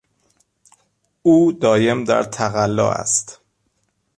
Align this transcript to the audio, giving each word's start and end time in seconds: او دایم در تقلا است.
او 1.21 1.51
دایم 1.51 2.03
در 2.03 2.23
تقلا 2.23 2.91
است. 2.91 3.41